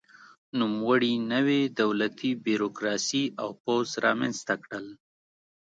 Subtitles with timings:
[0.59, 4.87] نوموړي نوې دولتي بیروکراسي او پوځ رامنځته کړل.